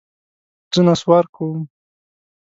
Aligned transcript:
زه 0.73 0.81
نسوار 0.87 1.25
کوم. 1.35 1.59